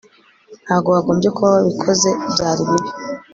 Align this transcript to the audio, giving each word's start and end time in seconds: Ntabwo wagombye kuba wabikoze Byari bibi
Ntabwo 0.65 0.87
wagombye 0.95 1.29
kuba 1.35 1.49
wabikoze 1.55 2.09
Byari 2.33 2.61
bibi 2.69 2.89